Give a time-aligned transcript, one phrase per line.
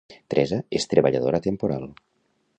[0.37, 1.89] Teresa és treballadora temporal